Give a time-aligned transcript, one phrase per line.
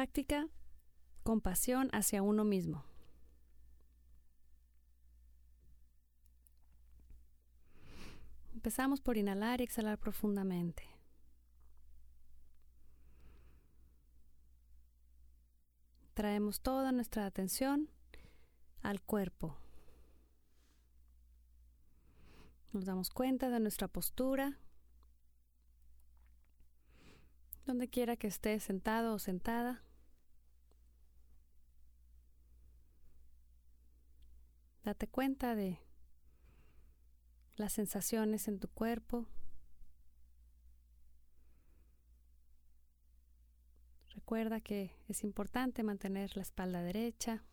[0.00, 0.48] Práctica
[1.24, 2.86] compasión hacia uno mismo.
[8.54, 10.84] Empezamos por inhalar y exhalar profundamente.
[16.14, 17.90] Traemos toda nuestra atención
[18.80, 19.58] al cuerpo.
[22.72, 24.56] Nos damos cuenta de nuestra postura.
[27.66, 29.84] Donde quiera que estés sentado o sentada.
[34.90, 35.78] Date cuenta de
[37.54, 39.28] las sensaciones en tu cuerpo.
[44.08, 47.44] Recuerda que es importante mantener la espalda derecha,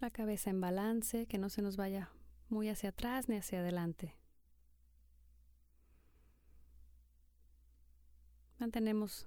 [0.00, 2.10] la cabeza en balance, que no se nos vaya
[2.48, 4.16] muy hacia atrás ni hacia adelante.
[8.58, 9.26] Mantenemos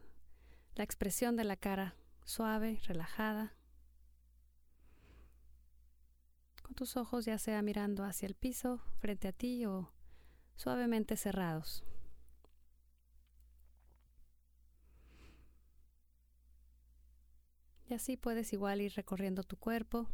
[0.74, 3.54] la expresión de la cara suave, relajada,
[6.66, 9.94] con tus ojos ya sea mirando hacia el piso, frente a ti o
[10.56, 11.84] suavemente cerrados.
[17.88, 20.10] Y así puedes igual ir recorriendo tu cuerpo,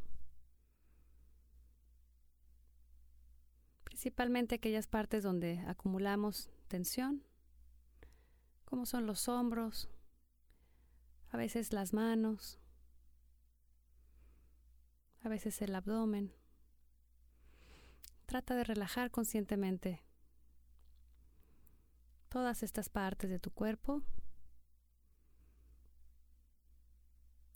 [3.86, 7.24] principalmente aquellas partes donde acumulamos tensión,
[8.66, 9.90] como son los hombros,
[11.30, 12.60] a veces las manos,
[15.24, 16.41] a veces el abdomen.
[18.32, 20.02] Trata de relajar conscientemente
[22.30, 24.04] todas estas partes de tu cuerpo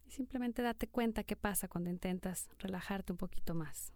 [0.04, 3.94] y simplemente date cuenta qué pasa cuando intentas relajarte un poquito más.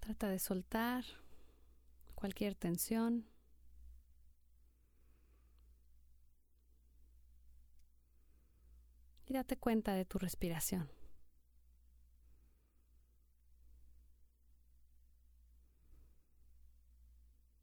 [0.00, 1.02] Trata de soltar
[2.14, 3.29] cualquier tensión.
[9.30, 10.90] Y date cuenta de tu respiración.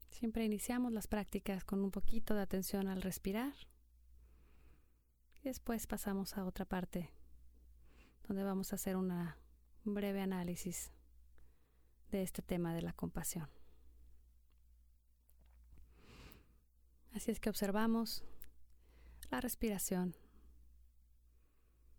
[0.08, 3.52] Siempre iniciamos las prácticas con un poquito de atención al respirar.
[5.34, 7.10] Y después pasamos a otra parte
[8.26, 9.34] donde vamos a hacer un
[9.84, 10.90] breve análisis
[12.10, 13.50] de este tema de la compasión.
[17.12, 18.24] Así es que observamos
[19.30, 20.16] la respiración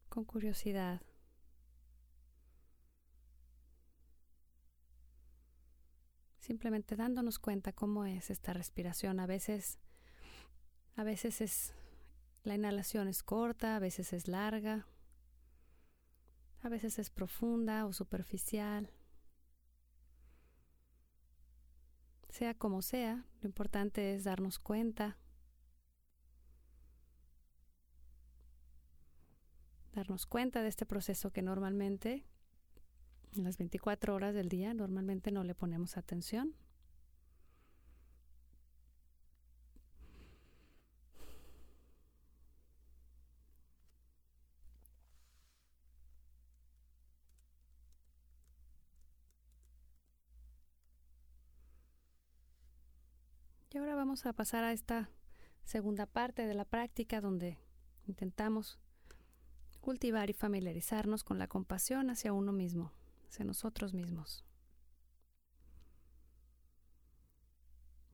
[0.10, 1.02] con curiosidad.
[6.40, 9.20] Simplemente dándonos cuenta cómo es esta respiración.
[9.20, 9.78] A veces,
[10.96, 11.74] a veces es
[12.44, 14.88] la inhalación es corta, a veces es larga,
[16.62, 18.90] a veces es profunda o superficial.
[22.30, 25.18] Sea como sea, lo importante es darnos cuenta,
[30.00, 32.24] darnos cuenta de este proceso que normalmente,
[33.36, 36.56] en las 24 horas del día, normalmente no le ponemos atención.
[53.72, 55.10] Y ahora vamos a pasar a esta
[55.66, 57.58] segunda parte de la práctica donde
[58.08, 58.80] intentamos
[59.90, 62.94] cultivar y familiarizarnos con la compasión hacia uno mismo,
[63.28, 64.46] hacia nosotros mismos.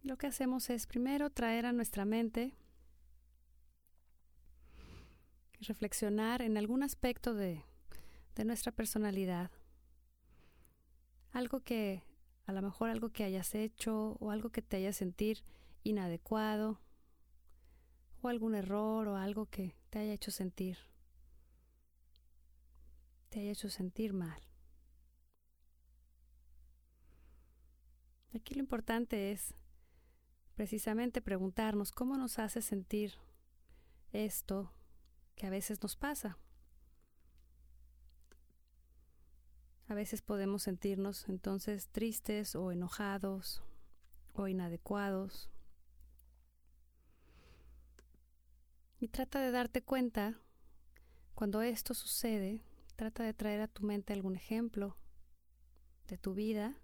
[0.02, 2.56] Lo que hacemos es primero traer a nuestra mente
[5.60, 7.66] reflexionar en algún aspecto de,
[8.36, 9.52] de nuestra personalidad,
[11.34, 12.04] algo que
[12.46, 15.44] a lo mejor algo que hayas hecho o algo que te haya sentir
[15.84, 16.80] inadecuado
[18.22, 20.95] o algún error o algo que te haya hecho sentir
[23.36, 24.42] te haya hecho sentir mal.
[28.34, 29.54] Aquí lo importante es
[30.54, 33.16] precisamente preguntarnos cómo nos hace sentir
[34.14, 34.72] esto
[35.36, 36.38] que a veces nos pasa.
[39.90, 43.62] A veces podemos sentirnos entonces tristes o enojados
[44.32, 45.50] o inadecuados.
[48.98, 50.40] Y trata de darte cuenta
[51.34, 52.64] cuando esto sucede,
[52.96, 54.98] trata de traer a tu mente algún ejemplo
[56.08, 56.82] de tu vida.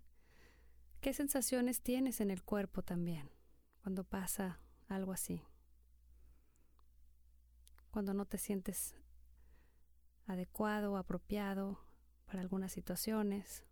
[0.99, 3.29] ¿Qué sensaciones tienes en el cuerpo también
[3.81, 5.43] cuando pasa algo así?
[7.89, 8.95] Cuando no te sientes
[10.27, 11.83] adecuado apropiado
[12.25, 13.65] para algunas situaciones.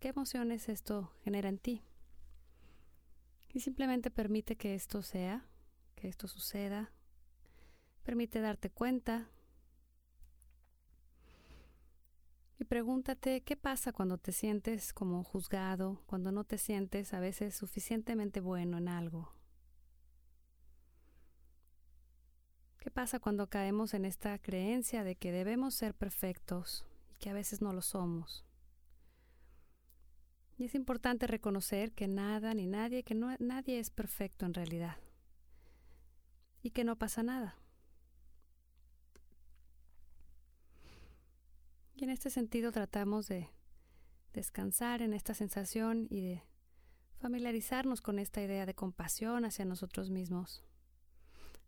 [0.00, 1.82] qué emociones esto genera en ti.
[3.52, 5.48] Y simplemente permite que esto sea,
[5.94, 6.92] que esto suceda.
[8.04, 9.28] Permite darte cuenta.
[12.58, 17.54] Y pregúntate qué pasa cuando te sientes como juzgado, cuando no te sientes a veces
[17.54, 19.32] suficientemente bueno en algo.
[22.78, 26.84] ¿Qué pasa cuando caemos en esta creencia de que debemos ser perfectos
[27.14, 28.44] y que a veces no lo somos?
[30.56, 34.96] Y es importante reconocer que nada ni nadie, que no, nadie es perfecto en realidad.
[36.62, 37.56] Y que no pasa nada.
[41.98, 43.50] Y en este sentido tratamos de
[44.32, 46.44] descansar en esta sensación y de
[47.16, 50.62] familiarizarnos con esta idea de compasión hacia nosotros mismos,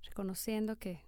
[0.05, 1.05] reconociendo que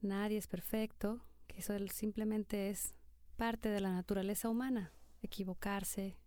[0.00, 2.96] nadie es perfecto, que eso simplemente es
[3.36, 4.92] parte de la naturaleza humana,
[5.22, 6.18] equivocarse,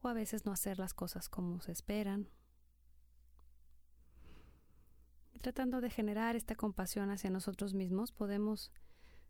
[0.00, 2.28] o a veces no hacer las cosas como se esperan.
[5.32, 8.72] Y tratando de generar esta compasión hacia nosotros mismos, podemos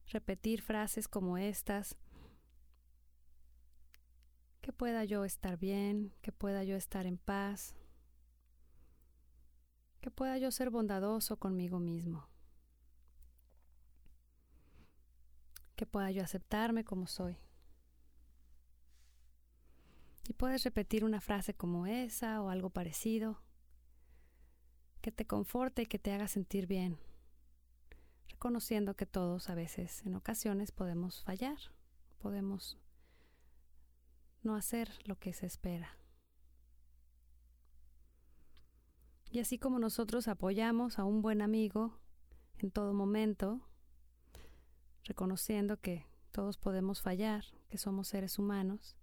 [0.09, 1.97] repetir frases como estas,
[4.61, 7.75] que pueda yo estar bien, que pueda yo estar en paz,
[10.01, 12.29] que pueda yo ser bondadoso conmigo mismo,
[15.77, 17.37] que pueda yo aceptarme como soy.
[20.29, 23.43] Y puedes repetir una frase como esa o algo parecido
[25.01, 26.99] que te conforte y que te haga sentir bien,
[28.43, 31.59] reconociendo que todos a veces, en ocasiones, podemos fallar,
[32.19, 32.77] podemos
[34.43, 35.97] no hacer lo que se espera.
[39.31, 42.01] Y así como nosotros apoyamos a un buen amigo
[42.59, 43.61] en todo momento,
[45.05, 48.97] reconociendo que todos podemos fallar, que somos seres humanos,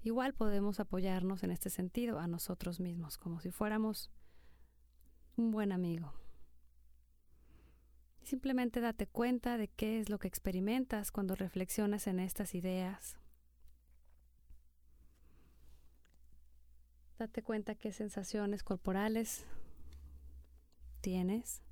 [0.00, 4.10] igual podemos apoyarnos en este sentido a nosotros mismos, como si fuéramos
[5.36, 6.14] un buen amigo.
[8.24, 13.18] Simplemente date cuenta de qué es lo que experimentas cuando reflexionas en estas ideas.
[17.18, 19.44] Date cuenta qué sensaciones corporales
[21.02, 21.62] tienes,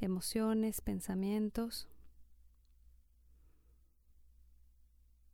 [0.00, 1.86] emociones, pensamientos.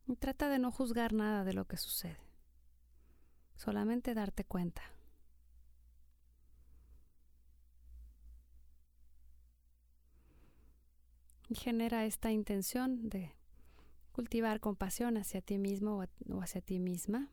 [0.05, 2.19] Y trata de no juzgar nada de lo que sucede.
[3.55, 4.83] Solamente darte cuenta.
[11.55, 13.33] Genera esta intención de
[14.11, 17.29] cultivar compasión hacia ti mismo o hacia ti misma.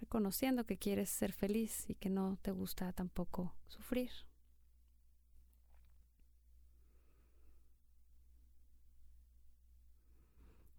[0.00, 4.10] Reconociendo que quieres ser feliz y que no te gusta tampoco sufrir.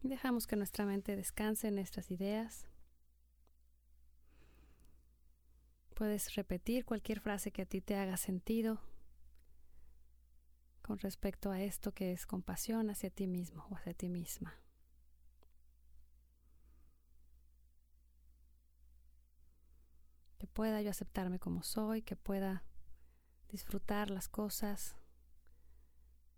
[0.04, 2.68] Y dejamos que nuestra mente descanse en estas ideas.
[5.96, 8.82] Puedes repetir cualquier frase que a ti te haga sentido
[10.82, 14.54] con respecto a esto que es compasión hacia ti mismo o hacia ti misma.
[20.38, 22.66] Que pueda yo aceptarme como soy, que pueda
[23.48, 24.98] disfrutar las cosas,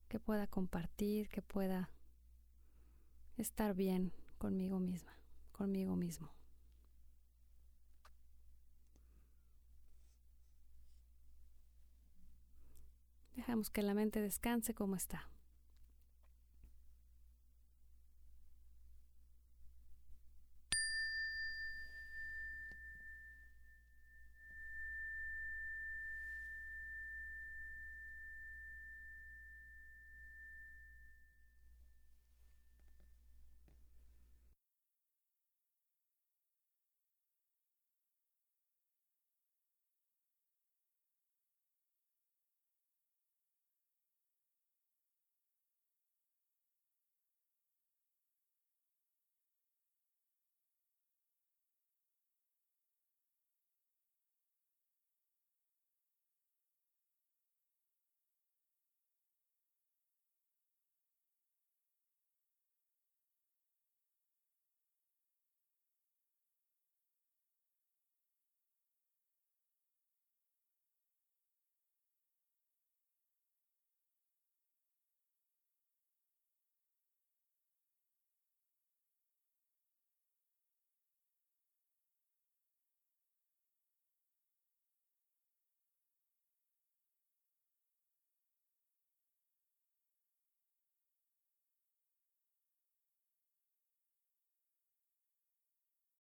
[0.07, 1.89] que pueda compartir, que pueda
[3.37, 5.17] estar bien conmigo misma,
[5.51, 6.36] conmigo mismo.
[13.47, 15.29] Dejamos que la mente descanse como está.